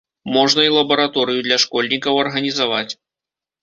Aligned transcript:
Можна 0.35 0.65
і 0.67 0.71
лабараторыю 0.77 1.39
для 1.51 1.61
школьнікаў 1.67 2.13
арганізаваць. 2.27 2.93